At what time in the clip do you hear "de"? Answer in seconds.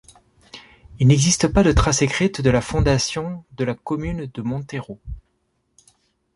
1.61-1.71, 2.41-2.49, 3.51-3.63, 4.33-4.41